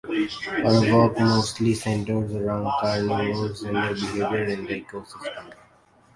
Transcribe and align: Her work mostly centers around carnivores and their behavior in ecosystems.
Her 0.47 0.95
work 0.97 1.19
mostly 1.19 1.75
centers 1.75 2.33
around 2.33 2.65
carnivores 2.79 3.61
and 3.61 3.75
their 3.75 3.93
behavior 3.93 4.43
in 4.45 4.65
ecosystems. 4.65 5.53